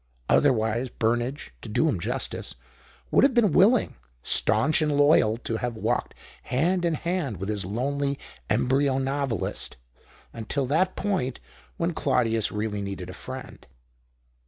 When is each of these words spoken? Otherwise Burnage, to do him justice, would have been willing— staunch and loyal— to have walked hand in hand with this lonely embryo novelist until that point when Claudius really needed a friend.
Otherwise 0.29 0.89
Burnage, 0.89 1.51
to 1.61 1.69
do 1.69 1.87
him 1.87 1.99
justice, 1.99 2.55
would 3.11 3.23
have 3.23 3.35
been 3.35 3.51
willing— 3.51 3.97
staunch 4.39 4.81
and 4.81 4.91
loyal— 4.97 5.37
to 5.47 5.57
have 5.57 5.75
walked 5.75 6.15
hand 6.45 6.85
in 6.85 6.95
hand 6.95 7.37
with 7.37 7.49
this 7.49 7.63
lonely 7.65 8.17
embryo 8.49 8.97
novelist 8.97 9.77
until 10.33 10.65
that 10.65 10.95
point 10.95 11.39
when 11.77 11.93
Claudius 11.93 12.51
really 12.51 12.81
needed 12.81 13.11
a 13.11 13.13
friend. 13.13 13.67